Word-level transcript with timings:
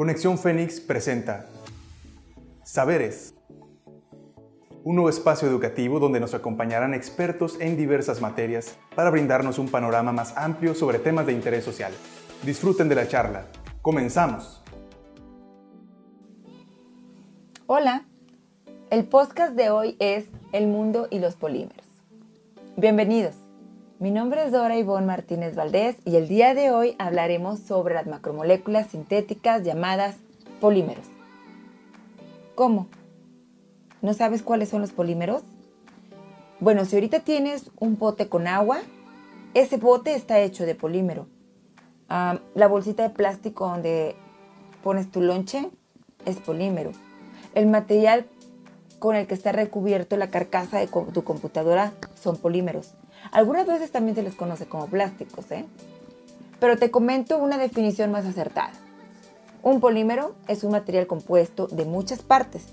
Conexión 0.00 0.38
Fénix 0.38 0.80
presenta 0.80 1.44
Saberes, 2.64 3.34
un 4.82 4.94
nuevo 4.94 5.10
espacio 5.10 5.46
educativo 5.46 6.00
donde 6.00 6.20
nos 6.20 6.32
acompañarán 6.32 6.94
expertos 6.94 7.60
en 7.60 7.76
diversas 7.76 8.22
materias 8.22 8.78
para 8.96 9.10
brindarnos 9.10 9.58
un 9.58 9.68
panorama 9.68 10.10
más 10.10 10.34
amplio 10.38 10.74
sobre 10.74 11.00
temas 11.00 11.26
de 11.26 11.34
interés 11.34 11.66
social. 11.66 11.92
Disfruten 12.42 12.88
de 12.88 12.94
la 12.94 13.08
charla. 13.08 13.44
Comenzamos. 13.82 14.62
Hola, 17.66 18.06
el 18.88 19.04
podcast 19.04 19.52
de 19.52 19.68
hoy 19.68 19.96
es 19.98 20.24
El 20.52 20.66
mundo 20.66 21.08
y 21.10 21.18
los 21.18 21.36
polímeros. 21.36 21.84
Bienvenidos. 22.78 23.49
Mi 24.00 24.10
nombre 24.10 24.46
es 24.46 24.50
Dora 24.50 24.78
Ivonne 24.78 25.06
Martínez 25.06 25.54
Valdés 25.54 25.96
y 26.06 26.16
el 26.16 26.26
día 26.26 26.54
de 26.54 26.70
hoy 26.70 26.96
hablaremos 26.98 27.60
sobre 27.60 27.92
las 27.92 28.06
macromoléculas 28.06 28.86
sintéticas 28.86 29.62
llamadas 29.62 30.16
polímeros. 30.58 31.04
¿Cómo? 32.54 32.88
¿No 34.00 34.14
sabes 34.14 34.42
cuáles 34.42 34.70
son 34.70 34.80
los 34.80 34.92
polímeros? 34.92 35.42
Bueno, 36.60 36.86
si 36.86 36.96
ahorita 36.96 37.20
tienes 37.20 37.70
un 37.78 37.98
bote 37.98 38.30
con 38.30 38.46
agua, 38.46 38.78
ese 39.52 39.76
bote 39.76 40.14
está 40.14 40.40
hecho 40.40 40.64
de 40.64 40.74
polímero. 40.74 41.26
Ah, 42.08 42.38
la 42.54 42.68
bolsita 42.68 43.02
de 43.02 43.10
plástico 43.10 43.68
donde 43.68 44.16
pones 44.82 45.10
tu 45.10 45.20
lonche 45.20 45.68
es 46.24 46.38
polímero. 46.38 46.92
El 47.54 47.66
material 47.66 48.24
con 48.98 49.14
el 49.14 49.26
que 49.26 49.34
está 49.34 49.52
recubierto 49.52 50.16
la 50.16 50.30
carcasa 50.30 50.78
de 50.78 50.86
tu 50.86 51.22
computadora 51.22 51.92
son 52.14 52.38
polímeros. 52.38 52.94
Algunas 53.32 53.66
veces 53.66 53.90
también 53.90 54.16
se 54.16 54.22
les 54.22 54.34
conoce 54.34 54.66
como 54.66 54.86
plásticos, 54.86 55.50
¿eh? 55.50 55.66
Pero 56.58 56.76
te 56.76 56.90
comento 56.90 57.38
una 57.38 57.58
definición 57.58 58.10
más 58.10 58.26
acertada. 58.26 58.72
Un 59.62 59.80
polímero 59.80 60.34
es 60.48 60.64
un 60.64 60.72
material 60.72 61.06
compuesto 61.06 61.66
de 61.66 61.84
muchas 61.84 62.22
partes 62.22 62.66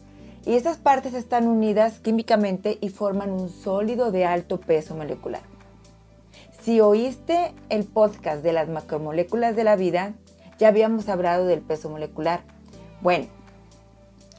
y 0.46 0.56
esas 0.56 0.78
partes 0.78 1.14
están 1.14 1.46
unidas 1.46 2.00
químicamente 2.00 2.78
y 2.80 2.90
forman 2.90 3.32
un 3.32 3.50
sólido 3.50 4.12
de 4.12 4.26
alto 4.26 4.60
peso 4.60 4.96
molecular. 4.96 5.42
Si 6.62 6.80
oíste 6.80 7.54
el 7.70 7.84
podcast 7.84 8.44
de 8.44 8.54
las 8.54 8.70
macromoléculas 8.70 9.56
de 9.56 9.66
la 9.66 9.76
vida, 9.76 10.14
ya 10.58 10.70
habíamos 10.70 11.10
hablado 11.10 11.46
del 11.46 11.62
peso 11.62 11.90
molecular. 11.90 12.42
Bueno, 13.02 13.28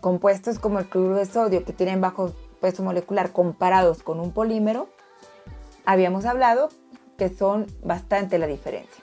compuestos 0.01 0.59
como 0.59 0.79
el 0.79 0.89
cloruro 0.89 1.17
de 1.17 1.27
sodio 1.27 1.65
que 1.65 1.73
tienen 1.73 2.01
bajo 2.01 2.33
peso 2.61 2.83
molecular 2.83 3.33
comparados 3.33 4.03
con 4.03 4.19
un 4.21 4.33
polímero 4.33 4.89
habíamos 5.89 6.27
hablado 6.27 6.69
que 7.17 7.31
son 7.31 7.67
bastante 7.83 8.39
la 8.39 8.47
diferencia. 8.47 9.03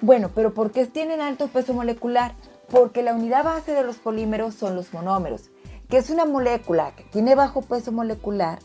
Bueno, 0.00 0.30
pero 0.32 0.54
¿por 0.54 0.70
qué 0.70 0.86
tienen 0.86 1.20
alto 1.20 1.48
peso 1.48 1.74
molecular? 1.74 2.34
Porque 2.70 3.02
la 3.02 3.14
unidad 3.14 3.42
base 3.42 3.72
de 3.72 3.82
los 3.82 3.96
polímeros 3.96 4.54
son 4.54 4.76
los 4.76 4.94
monómeros, 4.94 5.50
que 5.88 5.96
es 5.96 6.10
una 6.10 6.24
molécula 6.24 6.92
que 6.94 7.02
tiene 7.02 7.34
bajo 7.34 7.62
peso 7.62 7.90
molecular 7.90 8.60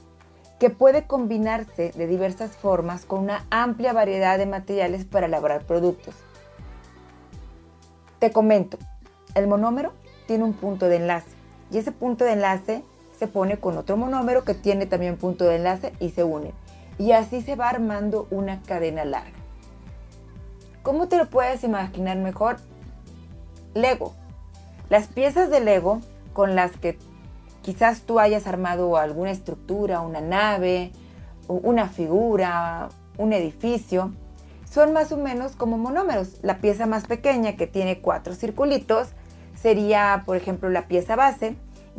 que 0.59 0.69
puede 0.69 1.07
combinarse 1.07 1.91
de 1.95 2.05
diversas 2.05 2.51
formas 2.51 3.05
con 3.05 3.21
una 3.21 3.47
amplia 3.49 3.93
variedad 3.93 4.37
de 4.37 4.45
materiales 4.45 5.03
para 5.03 5.25
elaborar 5.25 5.65
productos. 5.65 6.13
Te 8.19 8.31
comento, 8.31 8.77
el 9.33 9.47
monómero 9.47 9.93
tiene 10.27 10.43
un 10.43 10.53
punto 10.53 10.87
de 10.87 10.97
enlace 10.97 11.31
y 11.71 11.79
ese 11.79 11.91
punto 11.91 12.25
de 12.25 12.33
enlace 12.33 12.83
se 13.17 13.27
pone 13.27 13.57
con 13.57 13.75
otro 13.75 13.97
monómero 13.97 14.43
que 14.43 14.53
tiene 14.53 14.85
también 14.85 15.17
punto 15.17 15.45
de 15.45 15.55
enlace 15.55 15.93
y 15.99 16.11
se 16.11 16.23
unen 16.23 16.53
y 16.97 17.11
así 17.11 17.41
se 17.41 17.55
va 17.55 17.69
armando 17.69 18.27
una 18.31 18.61
cadena 18.61 19.05
larga. 19.05 19.37
¿Cómo 20.81 21.07
te 21.07 21.17
lo 21.17 21.29
puedes 21.29 21.63
imaginar 21.63 22.17
mejor? 22.17 22.57
Lego. 23.73 24.13
Las 24.89 25.07
piezas 25.07 25.49
de 25.49 25.59
Lego 25.59 26.01
con 26.33 26.55
las 26.55 26.71
que 26.77 26.97
quizás 27.61 28.01
tú 28.01 28.19
hayas 28.19 28.47
armado 28.47 28.97
alguna 28.97 29.31
estructura, 29.31 30.01
una 30.01 30.21
nave, 30.21 30.91
una 31.47 31.87
figura, 31.87 32.89
un 33.17 33.33
edificio, 33.33 34.11
son 34.69 34.91
más 34.91 35.11
o 35.11 35.17
menos 35.17 35.55
como 35.55 35.77
monómeros. 35.77 36.39
La 36.41 36.57
pieza 36.57 36.85
más 36.85 37.05
pequeña 37.05 37.55
que 37.55 37.67
tiene 37.67 38.01
cuatro 38.01 38.33
circulitos 38.33 39.09
sería, 39.55 40.23
por 40.25 40.35
ejemplo, 40.35 40.69
la 40.69 40.87
pieza 40.87 41.15
base 41.15 41.55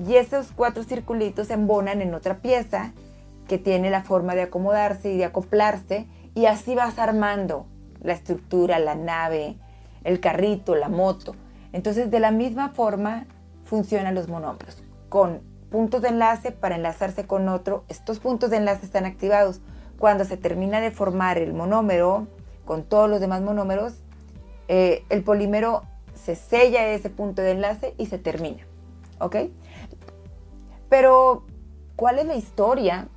y 0.06 0.16
esos 0.16 0.52
cuatro 0.54 0.82
circulitos 0.82 1.48
se 1.48 1.54
embonan 1.54 2.02
en 2.02 2.14
otra 2.14 2.38
pieza 2.38 2.92
que 3.48 3.58
tiene 3.58 3.90
la 3.90 4.02
forma 4.02 4.34
de 4.34 4.42
acomodarse 4.42 5.12
y 5.12 5.18
de 5.18 5.24
acoplarse 5.24 6.06
y 6.34 6.46
así 6.46 6.74
vas 6.74 6.98
armando 6.98 7.66
la 8.02 8.12
estructura, 8.12 8.78
la 8.78 8.94
nave, 8.94 9.56
el 10.02 10.20
carrito, 10.20 10.74
la 10.74 10.88
moto. 10.88 11.34
Entonces 11.72 12.10
de 12.10 12.20
la 12.20 12.30
misma 12.30 12.70
forma 12.70 13.26
funcionan 13.64 14.14
los 14.14 14.28
monómeros, 14.28 14.82
con 15.08 15.40
puntos 15.70 16.02
de 16.02 16.08
enlace 16.08 16.52
para 16.52 16.76
enlazarse 16.76 17.26
con 17.26 17.48
otro. 17.48 17.84
Estos 17.88 18.20
puntos 18.20 18.50
de 18.50 18.58
enlace 18.58 18.86
están 18.86 19.06
activados. 19.06 19.60
Cuando 19.98 20.24
se 20.24 20.36
termina 20.36 20.80
de 20.80 20.90
formar 20.90 21.38
el 21.38 21.52
monómero 21.52 22.28
con 22.64 22.84
todos 22.84 23.08
los 23.08 23.20
demás 23.20 23.42
monómeros, 23.42 23.94
eh, 24.68 25.04
el 25.08 25.22
polímero 25.22 25.82
se 26.14 26.36
sella 26.36 26.86
ese 26.86 27.10
punto 27.10 27.42
de 27.42 27.52
enlace 27.52 27.94
y 27.98 28.06
se 28.06 28.18
termina. 28.18 28.64
¿Ok? 29.18 29.36
Pero, 30.88 31.44
¿cuál 31.96 32.18
es 32.18 32.26
la 32.26 32.36
historia 32.36 33.08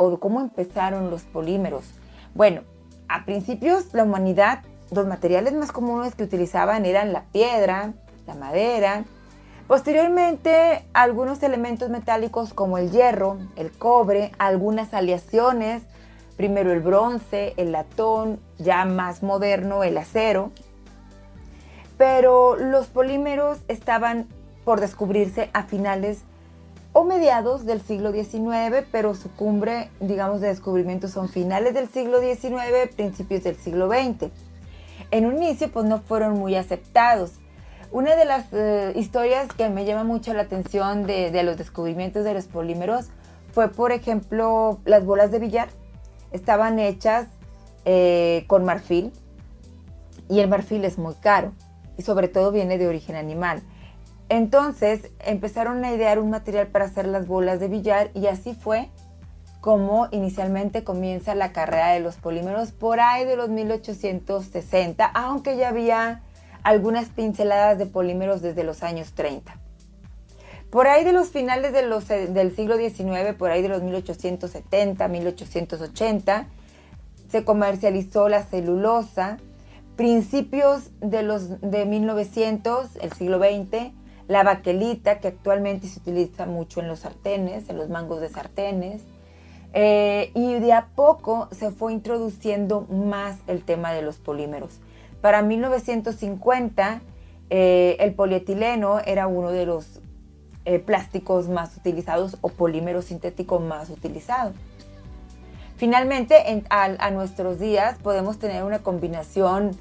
o 0.00 0.18
cómo 0.18 0.40
empezaron 0.40 1.10
los 1.10 1.22
polímeros. 1.22 1.84
Bueno, 2.34 2.62
a 3.08 3.24
principios 3.24 3.92
la 3.92 4.04
humanidad, 4.04 4.62
los 4.90 5.06
materiales 5.06 5.52
más 5.52 5.72
comunes 5.72 6.14
que 6.14 6.24
utilizaban 6.24 6.86
eran 6.86 7.12
la 7.12 7.24
piedra, 7.32 7.92
la 8.26 8.34
madera. 8.34 9.04
Posteriormente, 9.66 10.84
algunos 10.94 11.42
elementos 11.42 11.90
metálicos 11.90 12.54
como 12.54 12.78
el 12.78 12.90
hierro, 12.90 13.38
el 13.56 13.70
cobre, 13.70 14.32
algunas 14.38 14.94
aleaciones, 14.94 15.82
primero 16.36 16.72
el 16.72 16.80
bronce, 16.80 17.54
el 17.56 17.72
latón, 17.72 18.40
ya 18.58 18.84
más 18.84 19.22
moderno 19.22 19.84
el 19.84 19.98
acero. 19.98 20.50
Pero 21.98 22.56
los 22.56 22.86
polímeros 22.86 23.58
estaban 23.68 24.26
por 24.64 24.80
descubrirse 24.80 25.50
a 25.52 25.64
finales 25.64 26.22
o 26.92 27.04
mediados 27.04 27.66
del 27.66 27.80
siglo 27.80 28.12
XIX, 28.12 28.84
pero 28.90 29.14
su 29.14 29.30
cumbre, 29.30 29.90
digamos, 30.00 30.40
de 30.40 30.48
descubrimiento 30.48 31.08
son 31.08 31.28
finales 31.28 31.74
del 31.74 31.88
siglo 31.88 32.20
XIX, 32.20 32.94
principios 32.96 33.44
del 33.44 33.56
siglo 33.56 33.88
XX. 33.88 34.30
En 35.10 35.26
un 35.26 35.36
inicio, 35.36 35.70
pues 35.70 35.86
no 35.86 36.00
fueron 36.00 36.34
muy 36.38 36.56
aceptados. 36.56 37.32
Una 37.92 38.16
de 38.16 38.24
las 38.24 38.46
eh, 38.52 38.92
historias 38.96 39.48
que 39.52 39.68
me 39.68 39.84
llama 39.84 40.04
mucho 40.04 40.32
la 40.34 40.42
atención 40.42 41.06
de, 41.06 41.42
los 41.42 41.56
descubrimientos 41.56 42.24
de 42.24 42.34
los 42.34 42.46
polímeros 42.46 43.06
fue, 43.52 43.68
por 43.68 43.92
ejemplo, 43.92 44.78
las 44.84 45.04
bolas 45.04 45.30
de 45.30 45.40
billar. 45.40 45.68
Estaban 46.32 46.78
hechas 46.78 47.26
eh, 47.84 48.44
con 48.46 48.64
marfil 48.64 49.12
y 50.28 50.38
el 50.40 50.48
marfil 50.48 50.84
es 50.84 50.98
muy 50.98 51.14
caro 51.14 51.52
y 51.96 52.02
sobre 52.02 52.28
todo 52.28 52.52
viene 52.52 52.78
de 52.78 52.86
origen 52.86 53.16
animal. 53.16 53.62
Entonces 54.30 55.10
empezaron 55.18 55.84
a 55.84 55.92
idear 55.92 56.20
un 56.20 56.30
material 56.30 56.68
para 56.68 56.84
hacer 56.84 57.06
las 57.06 57.26
bolas 57.26 57.58
de 57.58 57.66
billar 57.66 58.12
y 58.14 58.28
así 58.28 58.54
fue 58.54 58.88
como 59.60 60.06
inicialmente 60.12 60.84
comienza 60.84 61.34
la 61.34 61.52
carrera 61.52 61.88
de 61.88 62.00
los 62.00 62.14
polímeros 62.14 62.70
por 62.70 63.00
ahí 63.00 63.24
de 63.24 63.34
los 63.34 63.48
1860, 63.48 65.04
aunque 65.04 65.56
ya 65.56 65.68
había 65.68 66.22
algunas 66.62 67.08
pinceladas 67.08 67.76
de 67.76 67.86
polímeros 67.86 68.40
desde 68.40 68.62
los 68.62 68.84
años 68.84 69.14
30. 69.14 69.52
Por 70.70 70.86
ahí 70.86 71.02
de 71.02 71.12
los 71.12 71.30
finales 71.30 71.74
eh, 71.74 72.26
del 72.28 72.54
siglo 72.54 72.76
XIX, 72.76 73.34
por 73.36 73.50
ahí 73.50 73.62
de 73.62 73.68
los 73.68 73.82
1870, 73.82 75.08
1880, 75.08 76.46
se 77.28 77.44
comercializó 77.44 78.28
la 78.28 78.44
celulosa. 78.44 79.38
Principios 79.96 80.90
de 81.00 81.24
los 81.24 81.60
de 81.60 81.84
1900, 81.84 82.96
el 83.02 83.12
siglo 83.12 83.38
XX, 83.38 83.92
la 84.30 84.44
baquelita, 84.44 85.18
que 85.18 85.26
actualmente 85.26 85.88
se 85.88 85.98
utiliza 85.98 86.46
mucho 86.46 86.78
en 86.78 86.86
los 86.86 87.00
sartenes, 87.00 87.68
en 87.68 87.76
los 87.76 87.88
mangos 87.88 88.20
de 88.20 88.28
sartenes. 88.28 89.02
Eh, 89.72 90.30
y 90.36 90.54
de 90.60 90.72
a 90.72 90.86
poco 90.94 91.48
se 91.50 91.72
fue 91.72 91.92
introduciendo 91.92 92.82
más 92.82 93.38
el 93.48 93.64
tema 93.64 93.92
de 93.92 94.02
los 94.02 94.18
polímeros. 94.18 94.78
Para 95.20 95.42
1950, 95.42 97.00
eh, 97.50 97.96
el 97.98 98.14
polietileno 98.14 99.00
era 99.00 99.26
uno 99.26 99.50
de 99.50 99.66
los 99.66 100.00
eh, 100.64 100.78
plásticos 100.78 101.48
más 101.48 101.76
utilizados 101.76 102.38
o 102.40 102.50
polímero 102.50 103.02
sintético 103.02 103.58
más 103.58 103.90
utilizado. 103.90 104.52
Finalmente, 105.76 106.62
a 106.68 107.10
nuestros 107.10 107.58
días 107.58 107.98
podemos 108.00 108.38
tener 108.38 108.62
una 108.62 108.78
combinación 108.78 109.72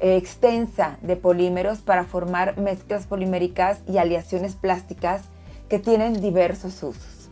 extensa 0.00 0.98
de 1.02 1.16
polímeros 1.16 1.80
para 1.80 2.04
formar 2.04 2.58
mezclas 2.58 3.06
poliméricas 3.06 3.80
y 3.86 3.98
aleaciones 3.98 4.54
plásticas 4.54 5.22
que 5.68 5.78
tienen 5.78 6.20
diversos 6.20 6.82
usos. 6.82 7.30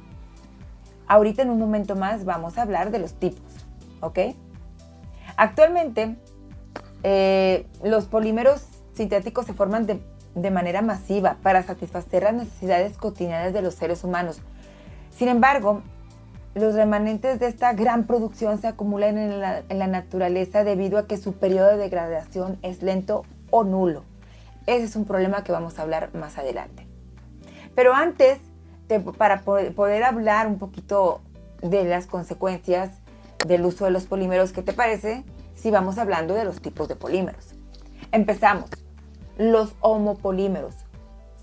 Ahorita 1.07 1.43
en 1.43 1.51
un 1.51 1.59
momento 1.59 1.97
más 1.97 2.25
vamos 2.25 2.59
a 2.59 2.63
hablar 2.63 2.91
de 2.91 2.99
los 2.99 3.15
tipos, 3.15 3.67
¿ok? 4.01 4.19
Actualmente 5.37 6.17
eh, 7.03 7.67
los 7.83 8.07
polímeros 8.07 8.67
sintéticos 8.95 9.47
se 9.47 9.55
forman 9.55 9.87
de 9.87 10.01
de 10.43 10.51
manera 10.51 10.83
masiva 10.83 11.37
para 11.43 11.63
satisfacer 11.63 12.25
las 12.25 12.35
necesidades 12.35 12.97
cotidianas 12.97 13.53
de 13.53 13.63
los 13.63 13.75
seres 13.75 14.05
humanos. 14.05 14.41
Sin 15.17 15.29
embargo, 15.29 15.83
los 16.59 16.75
remanentes 16.75 17.41
de 17.41 17.47
esta 17.47 17.73
gran 17.73 18.07
producción 18.07 18.61
se 18.61 18.67
acumulan 18.67 19.19
en 19.19 19.41
la, 19.41 19.87
naturaleza 19.87 20.65
debido 20.65 20.99
a 20.99 21.07
que 21.07 21.17
su 21.17 21.35
periodo 21.35 21.69
de 21.69 21.77
degradación 21.77 22.59
es 22.63 22.83
lento 22.83 23.25
o 23.51 23.65
nulo. 23.65 24.05
Ese 24.67 24.85
es 24.85 24.97
un 24.97 25.05
problema 25.05 25.45
que 25.45 25.53
vamos 25.53 25.79
a 25.79 25.83
hablar 25.83 26.15
más 26.15 26.39
adelante. 26.39 26.87
Pero 27.75 27.95
antes, 27.95 28.39
para 29.17 29.43
poder 29.43 30.05
hablar 30.05 30.47
un 30.47 30.59
poquito 30.59 31.21
de 31.63 31.85
las 31.85 32.07
consecuencias 32.07 32.91
del 33.47 33.65
uso 33.65 33.85
de 33.85 33.91
los 33.91 34.05
polímeros, 34.05 34.53
¿qué 34.53 34.63
te 34.63 34.73
parece 34.73 35.25
si 35.55 35.71
vamos 35.71 35.99
hablando 35.99 36.35
de 36.35 36.45
los 36.45 36.61
tipos 36.61 36.89
de 36.89 36.97
polímeros? 36.97 37.55
Empezamos. 38.13 38.71
Los 39.37 39.75
homopolímeros. 39.81 40.75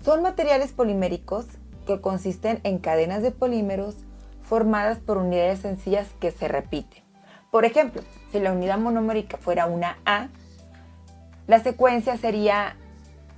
Son 0.04 0.22
materiales 0.22 0.72
poliméricos 0.72 1.46
que 1.86 2.00
consisten 2.00 2.60
en 2.62 2.78
cadenas 2.78 3.22
de 3.22 3.30
polímeros 3.30 4.05
formadas 4.48 4.98
por 4.98 5.18
unidades 5.18 5.60
sencillas 5.60 6.08
que 6.20 6.30
se 6.30 6.48
repiten. 6.48 7.02
Por 7.50 7.64
ejemplo, 7.64 8.02
si 8.30 8.40
la 8.40 8.52
unidad 8.52 8.78
monomérica 8.78 9.38
fuera 9.38 9.66
una 9.66 9.98
A, 10.04 10.28
la 11.46 11.60
secuencia 11.60 12.16
sería 12.16 12.76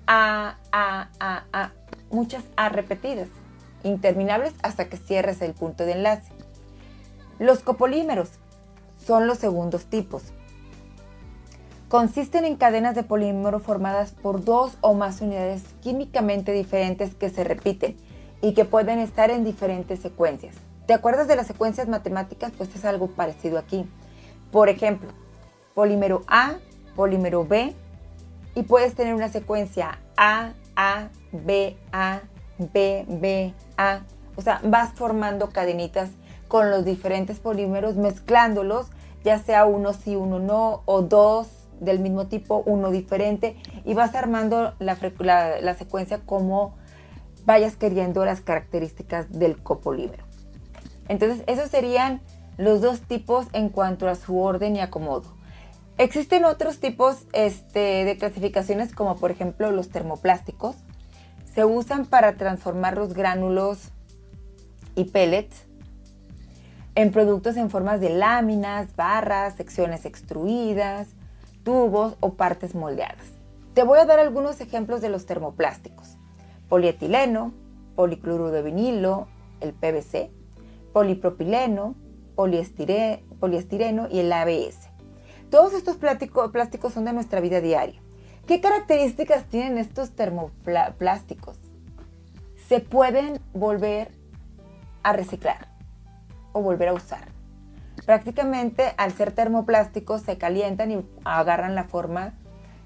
A, 0.06 0.56
A, 0.72 1.08
A, 1.20 1.44
A, 1.52 1.72
muchas 2.10 2.44
A 2.56 2.68
repetidas, 2.68 3.28
interminables 3.84 4.54
hasta 4.62 4.88
que 4.88 4.96
cierres 4.96 5.42
el 5.42 5.54
punto 5.54 5.84
de 5.84 5.92
enlace. 5.92 6.32
Los 7.38 7.60
copolímeros 7.60 8.30
son 9.04 9.26
los 9.26 9.38
segundos 9.38 9.86
tipos. 9.86 10.32
Consisten 11.88 12.44
en 12.44 12.56
cadenas 12.56 12.94
de 12.94 13.02
polímero 13.02 13.60
formadas 13.60 14.12
por 14.12 14.44
dos 14.44 14.76
o 14.82 14.92
más 14.94 15.20
unidades 15.22 15.62
químicamente 15.80 16.52
diferentes 16.52 17.14
que 17.14 17.30
se 17.30 17.44
repiten 17.44 17.96
y 18.42 18.52
que 18.52 18.64
pueden 18.64 18.98
estar 18.98 19.30
en 19.30 19.44
diferentes 19.44 20.00
secuencias. 20.00 20.54
¿Te 20.88 20.94
acuerdas 20.94 21.28
de 21.28 21.36
las 21.36 21.46
secuencias 21.46 21.86
matemáticas? 21.86 22.50
Pues 22.56 22.74
es 22.74 22.86
algo 22.86 23.08
parecido 23.08 23.58
aquí. 23.58 23.86
Por 24.50 24.70
ejemplo, 24.70 25.10
polímero 25.74 26.22
A, 26.28 26.54
polímero 26.96 27.46
B, 27.46 27.74
y 28.54 28.62
puedes 28.62 28.94
tener 28.94 29.12
una 29.12 29.28
secuencia 29.28 29.98
A, 30.16 30.54
A, 30.76 31.10
B, 31.30 31.76
A, 31.92 32.22
B, 32.72 33.04
B, 33.06 33.52
A. 33.76 34.00
O 34.36 34.40
sea, 34.40 34.62
vas 34.64 34.94
formando 34.94 35.50
cadenitas 35.50 36.08
con 36.48 36.70
los 36.70 36.86
diferentes 36.86 37.38
polímeros, 37.38 37.96
mezclándolos, 37.96 38.86
ya 39.24 39.38
sea 39.40 39.66
uno 39.66 39.92
sí, 39.92 40.16
uno 40.16 40.38
no, 40.38 40.84
o 40.86 41.02
dos 41.02 41.48
del 41.80 41.98
mismo 42.00 42.28
tipo, 42.28 42.62
uno 42.64 42.90
diferente, 42.90 43.58
y 43.84 43.92
vas 43.92 44.14
armando 44.14 44.72
la, 44.78 44.96
la, 45.60 45.74
secuencia 45.74 46.20
como 46.24 46.78
vayas 47.44 47.76
queriendo 47.76 48.24
las 48.24 48.40
características 48.40 49.30
del 49.38 49.62
copolímero. 49.62 50.27
Entonces, 51.08 51.42
esos 51.46 51.70
serían 51.70 52.20
los 52.56 52.80
dos 52.80 53.00
tipos 53.00 53.46
en 53.52 53.68
cuanto 53.68 54.08
a 54.08 54.14
su 54.14 54.38
orden 54.38 54.76
y 54.76 54.80
acomodo. 54.80 55.38
Existen 55.96 56.44
otros 56.44 56.78
tipos 56.78 57.26
este, 57.32 58.04
de 58.04 58.16
clasificaciones 58.18 58.94
como 58.94 59.16
por 59.16 59.30
ejemplo 59.30 59.70
los 59.72 59.88
termoplásticos. 59.88 60.76
Se 61.54 61.64
usan 61.64 62.06
para 62.06 62.36
transformar 62.36 62.96
los 62.96 63.14
gránulos 63.14 63.90
y 64.94 65.04
pellets 65.04 65.66
en 66.94 67.12
productos 67.12 67.56
en 67.56 67.70
formas 67.70 68.00
de 68.00 68.10
láminas, 68.10 68.94
barras, 68.96 69.54
secciones 69.54 70.04
extruidas, 70.04 71.08
tubos 71.62 72.16
o 72.20 72.34
partes 72.34 72.74
moldeadas. 72.74 73.24
Te 73.74 73.84
voy 73.84 74.00
a 74.00 74.04
dar 74.04 74.18
algunos 74.18 74.60
ejemplos 74.60 75.00
de 75.00 75.08
los 75.08 75.24
termoplásticos. 75.24 76.16
Polietileno, 76.68 77.54
policloruro 77.94 78.50
de 78.50 78.62
vinilo, 78.62 79.28
el 79.60 79.72
PVC, 79.72 80.32
polipropileno, 80.92 81.94
poliestireno 82.34 84.08
y 84.10 84.20
el 84.20 84.32
ABS. 84.32 84.88
Todos 85.50 85.72
estos 85.72 85.96
plásticos 85.96 86.92
son 86.92 87.04
de 87.04 87.12
nuestra 87.12 87.40
vida 87.40 87.60
diaria. 87.60 88.00
¿Qué 88.46 88.60
características 88.60 89.44
tienen 89.44 89.78
estos 89.78 90.12
termoplásticos? 90.12 91.58
Se 92.68 92.80
pueden 92.80 93.40
volver 93.52 94.10
a 95.02 95.12
reciclar 95.12 95.68
o 96.52 96.62
volver 96.62 96.88
a 96.88 96.94
usar. 96.94 97.28
Prácticamente 98.06 98.94
al 98.96 99.12
ser 99.12 99.32
termoplásticos 99.32 100.22
se 100.22 100.38
calientan 100.38 100.90
y 100.92 101.06
agarran 101.24 101.74
la 101.74 101.84
forma 101.84 102.34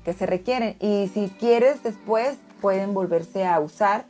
que 0.05 0.13
se 0.13 0.27
requieren 0.27 0.77
y 0.81 1.11
si 1.15 1.29
quieres 1.39 1.83
después 1.83 2.39
pueden 2.61 2.95
volverse 2.95 3.47
a 3.47 3.61
usar 3.61 4.05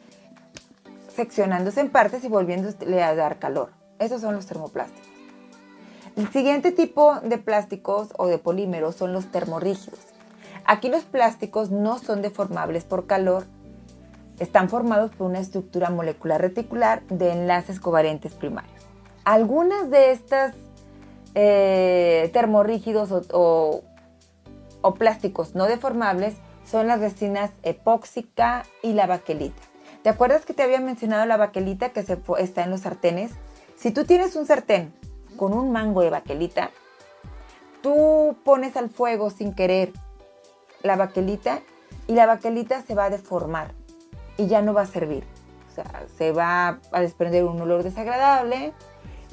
seccionándose 1.09 1.81
en 1.81 1.91
partes 1.91 2.25
y 2.25 2.29
volviéndole 2.29 3.03
a 3.03 3.15
dar 3.15 3.39
calor. 3.39 3.82
Esos 4.03 4.21
son 4.21 4.35
los 4.35 4.47
termoplásticos. 4.47 5.09
El 6.17 6.29
siguiente 6.31 6.73
tipo 6.73 7.21
de 7.21 7.39
plásticos 7.39 8.09
o 8.19 8.27
de 8.27 8.39
polímeros 8.39 8.97
son 8.97 9.13
los 9.13 9.27
termorrígidos. 9.27 10.01
Aquí 10.65 10.89
los 10.89 11.05
plásticos 11.05 11.71
no 11.71 11.99
son 11.99 12.21
deformables 12.21 12.85
por 12.85 13.07
calor, 13.07 13.45
están 14.39 14.69
formados 14.69 15.13
por 15.13 15.29
una 15.29 15.39
estructura 15.39 15.89
molecular 15.91 16.41
reticular 16.41 17.03
de 17.07 17.31
enlaces 17.31 17.81
covalentes 17.81 18.35
primarios. 18.35 18.85
Algunas 19.25 19.89
de 19.91 20.11
estas 20.11 20.55
eh, 21.35 22.29
termorrígidos 22.33 23.11
o, 23.33 23.83
o 24.83 24.95
plásticos 24.95 25.55
no 25.55 25.67
deformables 25.67 26.35
son 26.65 26.89
las 26.89 27.01
resinas 27.01 27.51
epóxica 27.63 28.65
y 28.83 28.95
la 28.95 29.07
baquelita. 29.07 29.63
¿Te 30.03 30.09
acuerdas 30.09 30.45
que 30.45 30.55
te 30.55 30.65
había 30.65 30.81
mencionado 30.81 31.25
la 31.27 31.37
baquelita 31.37 31.91
que 31.91 32.03
se, 32.03 32.19
está 32.39 32.65
en 32.65 32.71
los 32.71 32.81
sartenes? 32.81 33.31
Si 33.83 33.91
tú 33.91 34.05
tienes 34.05 34.37
un 34.37 34.47
sartén 34.47 34.95
con 35.37 35.53
un 35.53 35.73
mango 35.73 36.03
de 36.03 36.11
baquelita, 36.11 36.71
tú 37.83 38.37
pones 38.45 38.77
al 38.77 38.91
fuego 38.91 39.29
sin 39.29 39.57
querer 39.57 39.93
la 40.85 40.95
baquelita 40.95 41.63
y 42.07 42.13
la 42.13 42.27
baquelita 42.27 42.83
se 42.83 42.95
va 42.95 43.07
a 43.07 43.11
deformar 43.11 43.73
y 44.37 44.47
ya 44.47 44.63
no 44.63 44.73
va 44.73 44.83
a 44.83 44.87
servir. 44.87 45.25
O 45.69 45.75
sea, 45.75 46.05
se 46.17 46.31
va 46.31 46.79
a 46.93 47.01
desprender 47.01 47.43
un 47.43 47.61
olor 47.61 47.83
desagradable 47.83 48.73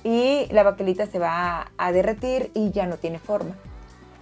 y 0.03 0.47
la 0.49 0.63
baquelita 0.63 1.05
se 1.05 1.19
va 1.19 1.71
a 1.77 1.91
derretir 1.91 2.49
y 2.55 2.71
ya 2.71 2.87
no 2.87 2.97
tiene 2.97 3.19
forma. 3.19 3.53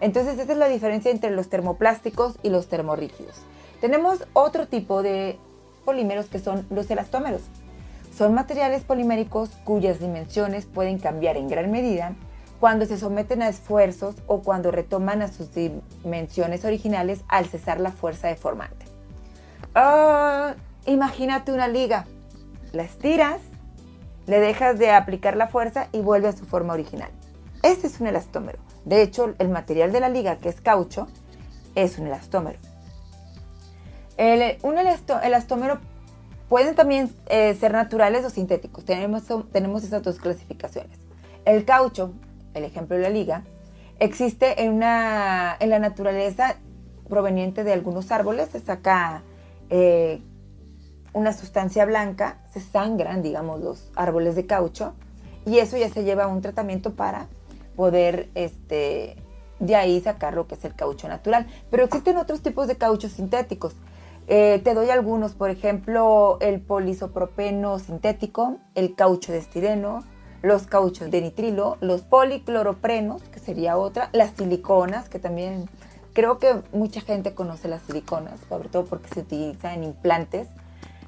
Entonces 0.02 0.38
esa 0.38 0.52
es 0.52 0.58
la 0.58 0.68
diferencia 0.68 1.10
entre 1.10 1.32
los 1.32 1.48
termoplásticos 1.48 2.36
y 2.44 2.50
los 2.50 2.68
termorrígidos. 2.68 3.38
Tenemos 3.80 4.28
otro 4.34 4.68
tipo 4.68 5.04
de 5.04 5.40
polímeros 5.86 6.26
que 6.26 6.40
son 6.40 6.68
los 6.70 6.92
elastómeros. 6.92 7.44
Son 8.18 8.34
materiales 8.34 8.84
poliméricos 8.84 9.52
cuyas 9.64 10.00
dimensiones 10.00 10.66
pueden 10.66 10.98
cambiar 10.98 11.38
en 11.38 11.48
gran 11.48 11.70
medida 11.70 12.16
cuando 12.60 12.88
se 12.88 12.98
someten 12.98 13.44
a 13.44 13.48
esfuerzos 13.48 14.16
o 14.26 14.42
cuando 14.42 14.72
retoman 14.72 15.22
a 15.22 15.28
sus 15.28 15.52
dimensiones 15.54 16.66
originales 16.66 17.22
al 17.28 17.46
cesar 17.46 17.80
la 17.80 17.92
fuerza 17.92 18.28
deformante. 18.28 18.88
Uh, 19.76 20.56
imagínate 20.90 21.52
una 21.52 21.68
liga, 21.68 22.08
la 22.72 22.82
estiras, 22.82 23.40
le 24.26 24.40
dejas 24.40 24.80
de 24.80 24.90
aplicar 24.90 25.38
la 25.38 25.48
fuerza 25.48 25.88
y 25.92 26.00
vuelve 26.00 26.30
a 26.30 26.36
su 26.36 26.46
forma 26.46 26.74
original. 26.74 27.12
Este 27.62 27.86
es 27.86 28.00
un 28.00 28.08
elastómero. 28.08 28.58
De 28.84 29.04
hecho, 29.04 29.36
el 29.38 29.50
material 29.50 29.92
de 29.92 30.00
la 30.00 30.10
liga, 30.10 30.38
que 30.38 30.50
es 30.50 30.60
caucho, 30.60 31.08
es 31.76 32.00
un 32.00 32.08
elastómero. 32.08 32.58
El, 34.18 34.58
un 34.64 34.80
elastómero 34.80 35.80
Pueden 36.50 36.76
también 36.76 37.14
eh, 37.28 37.56
ser 37.56 37.74
naturales 37.74 38.24
o 38.26 38.30
sintéticos. 38.30 38.86
Tenemos, 38.86 39.24
tenemos 39.52 39.84
esas 39.84 40.02
dos 40.04 40.18
clasificaciones. 40.18 40.98
El 41.46 41.66
caucho, 41.66 42.14
el 42.54 42.64
ejemplo 42.64 42.96
de 42.96 43.04
la 43.04 43.10
liga, 43.10 43.44
existe 44.00 44.64
en, 44.64 44.74
una, 44.74 45.58
en 45.60 45.70
la 45.70 45.80
naturaleza 45.80 46.58
proveniente 47.10 47.64
de 47.64 47.74
algunos 47.74 48.12
árboles. 48.12 48.50
Se 48.50 48.60
saca 48.60 49.24
eh, 49.70 50.22
una 51.14 51.34
sustancia 51.34 51.86
blanca, 51.86 52.40
se 52.54 52.62
sangran, 52.62 53.22
digamos, 53.22 53.60
los 53.60 53.92
árboles 53.96 54.36
de 54.36 54.46
caucho 54.46 54.94
y 55.46 55.60
eso 55.60 55.78
ya 55.78 55.90
se 55.90 56.04
lleva 56.04 56.26
a 56.26 56.28
un 56.28 56.42
tratamiento 56.42 56.94
para 56.94 57.28
poder 57.76 58.30
este, 58.36 59.16
de 59.60 59.76
ahí 59.76 60.00
sacar 60.02 60.34
lo 60.34 60.48
que 60.48 60.56
es 60.56 60.66
el 60.66 60.76
caucho 60.76 61.08
natural. 61.08 61.48
Pero 61.72 61.84
existen 61.84 62.18
otros 62.18 62.42
tipos 62.42 62.68
de 62.68 62.76
cauchos 62.76 63.14
sintéticos. 63.14 63.74
Eh, 64.28 64.60
te 64.64 64.74
doy 64.74 64.90
algunos, 64.90 65.34
por 65.34 65.50
ejemplo, 65.50 66.38
el 66.42 66.60
polisopropeno 66.60 67.80
sintético, 67.80 68.58
el 68.76 68.94
caucho 68.94 69.32
de 69.32 69.38
estireno, 69.38 70.04
los 70.42 70.68
cauchos 70.68 71.10
de 71.10 71.22
nitrilo, 71.22 71.78
los 71.80 72.02
policloroprenos, 72.02 73.22
que 73.24 73.40
sería 73.40 73.78
otra, 73.78 74.10
las 74.12 74.32
siliconas, 74.32 75.08
que 75.08 75.20
también 75.20 75.70
creo 76.14 76.40
que 76.40 76.62
mucha 76.74 77.00
gente 77.00 77.34
conoce 77.34 77.70
las 77.70 77.84
siliconas, 77.84 78.40
sobre 78.50 78.68
todo 78.68 78.86
porque 78.86 79.08
se 79.08 79.22
utilizan 79.22 79.76
en 79.76 79.84
implantes. 79.86 80.50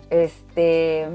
Este, 0.10 1.08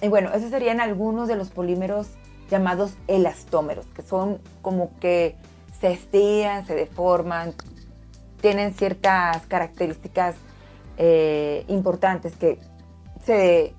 y 0.00 0.08
bueno, 0.08 0.32
esos 0.32 0.50
serían 0.50 0.80
algunos 0.80 1.26
de 1.26 1.34
los 1.34 1.50
polímeros 1.50 2.08
llamados 2.50 2.94
elastómeros, 3.08 3.86
que 3.86 4.02
son 4.02 4.38
como 4.62 4.96
que 5.00 5.34
se 5.80 5.92
estiran, 5.92 6.64
se 6.66 6.76
deforman, 6.76 7.54
tienen 8.40 8.74
ciertas 8.74 9.44
características 9.46 10.36
eh, 10.96 11.64
importantes 11.68 12.36
que 12.36 12.58
se, 13.24 13.74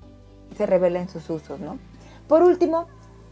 se 0.56 0.66
revelen 0.66 1.08
sus 1.08 1.28
usos. 1.30 1.60
¿no? 1.60 1.78
Por 2.28 2.42
último, 2.42 2.86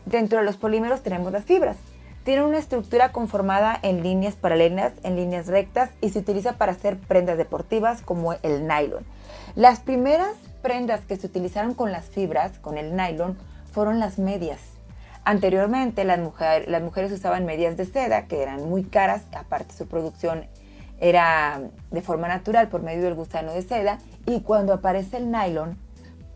dentro 0.06 0.38
de 0.38 0.44
los 0.44 0.56
polímeros 0.56 1.02
tenemos 1.02 1.32
las 1.32 1.44
fibras. 1.44 1.76
Tiene 2.24 2.42
una 2.42 2.58
estructura 2.58 3.12
conformada 3.12 3.78
en 3.82 4.02
líneas 4.02 4.34
paralelas, 4.34 4.92
en 5.04 5.14
líneas 5.14 5.46
rectas 5.46 5.90
y 6.00 6.10
se 6.10 6.18
utiliza 6.18 6.54
para 6.54 6.72
hacer 6.72 6.98
prendas 6.98 7.38
deportivas 7.38 8.02
como 8.02 8.32
el 8.32 8.66
nylon. 8.66 9.04
Las 9.54 9.78
primeras 9.78 10.34
prendas 10.60 11.02
que 11.02 11.16
se 11.16 11.28
utilizaron 11.28 11.74
con 11.74 11.92
las 11.92 12.06
fibras, 12.06 12.58
con 12.58 12.78
el 12.78 12.96
nylon, 12.96 13.38
fueron 13.70 14.00
las 14.00 14.18
medias. 14.18 14.58
Anteriormente 15.24 16.04
las, 16.04 16.18
las 16.66 16.82
mujeres 16.82 17.12
usaban 17.12 17.44
medias 17.44 17.76
de 17.76 17.84
seda 17.84 18.26
que 18.26 18.42
eran 18.42 18.68
muy 18.68 18.82
caras, 18.82 19.22
aparte 19.32 19.74
su 19.74 19.86
producción 19.86 20.46
era 20.98 21.60
de 21.90 22.02
forma 22.02 22.28
natural 22.28 22.68
por 22.68 22.82
medio 22.82 23.02
del 23.02 23.14
gusano 23.14 23.52
de 23.52 23.62
seda 23.62 23.98
y 24.24 24.40
cuando 24.40 24.72
aparece 24.72 25.18
el 25.18 25.30
nylon, 25.30 25.76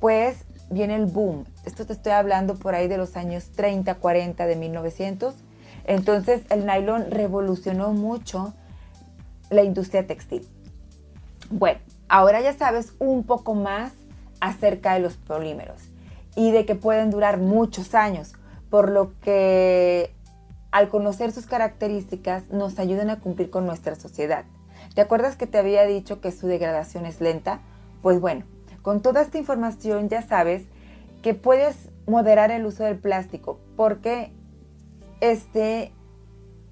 pues 0.01 0.45
viene 0.71 0.97
el 0.97 1.07
boom. 1.07 1.45
Esto 1.65 1.87
te 1.87 1.93
estoy 1.93 2.13
hablando 2.13 2.55
por 2.55 2.75
ahí 2.75 2.89
de 2.89 2.97
los 2.97 3.17
años 3.17 3.51
30, 3.57 3.95
40 3.97 4.47
de 4.47 4.57
1900. 4.57 5.35
Entonces 5.85 6.43
el 6.51 6.67
nylon 6.67 7.11
revolucionó 7.11 7.93
mucho 7.93 8.55
la 9.51 9.63
industria 9.63 10.07
textil. 10.07 10.47
Bueno, 11.51 11.81
ahora 12.09 12.41
ya 12.41 12.53
sabes 12.53 12.95
un 12.99 13.25
poco 13.25 13.55
más 13.55 13.93
acerca 14.41 14.95
de 14.95 15.01
los 15.01 15.17
polímeros 15.17 15.83
y 16.37 16.53
de 16.53 16.65
que 16.65 16.77
pueden 16.77 17.11
durar 17.11 17.39
muchos 17.39 17.95
años, 17.95 18.35
por 18.71 18.91
lo 18.91 19.19
que 19.21 20.15
al 20.71 20.89
conocer 20.89 21.33
sus 21.33 21.47
características 21.47 22.51
nos 22.51 22.79
ayudan 22.79 23.11
a 23.11 23.21
cumplir 23.21 23.51
con 23.51 23.67
nuestra 23.67 23.95
sociedad. 23.97 24.45
¿Te 24.95 25.01
acuerdas 25.01 25.37
que 25.37 25.47
te 25.47 25.59
había 25.59 25.85
dicho 25.85 26.21
que 26.21 26.33
su 26.33 26.47
degradación 26.47 27.07
es 27.07 27.21
lenta? 27.21 27.61
Pues 28.03 28.21
bueno, 28.21 28.45
con 28.83 29.03
toda 29.03 29.21
esta 29.23 29.39
información 29.39 30.09
ya 30.09 30.23
sabes 30.23 30.65
que 31.23 31.35
puedes 31.35 31.77
moderar 32.07 32.51
el 32.51 32.67
uso 32.67 32.85
del 32.85 32.99
plástico 32.99 33.59
porque 33.77 34.33
este 35.21 35.93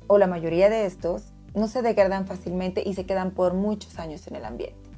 o 0.06 0.18
la 0.18 0.26
mayoría 0.26 0.70
de 0.70 0.86
estos 0.86 1.32
no 1.54 1.68
se 1.68 1.82
degradan 1.82 2.26
fácilmente 2.26 2.82
y 2.84 2.94
se 2.94 3.04
quedan 3.04 3.32
por 3.32 3.54
muchos 3.54 3.98
años 3.98 4.26
en 4.26 4.36
el 4.36 4.44
ambiente. 4.44 4.88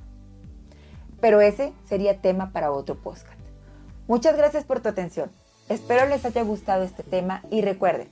Pero 1.20 1.40
ese 1.40 1.72
sería 1.84 2.20
tema 2.20 2.52
para 2.52 2.70
otro 2.70 2.96
podcast. 2.96 3.38
Muchas 4.06 4.36
gracias 4.36 4.64
por 4.64 4.80
tu 4.80 4.88
atención. 4.88 5.30
Espero 5.68 6.06
les 6.06 6.24
haya 6.24 6.42
gustado 6.42 6.82
este 6.82 7.02
tema 7.02 7.42
y 7.50 7.62
recuerden, 7.62 8.08